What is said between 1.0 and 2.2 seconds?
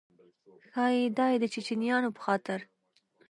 دا یې د چیچنیایانو